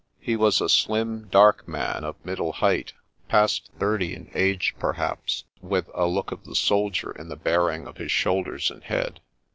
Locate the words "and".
8.71-8.83